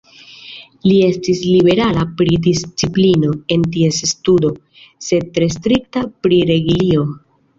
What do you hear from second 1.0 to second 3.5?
estis liberala pri disciplino